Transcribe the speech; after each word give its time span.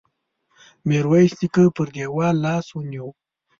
ميرويس 0.87 1.31
نيکه 1.39 1.63
پر 1.75 1.87
دېوال 1.95 2.35
لاس 2.45 2.65
ونيو. 2.73 3.07